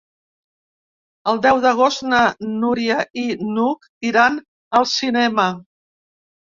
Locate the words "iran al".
4.13-4.93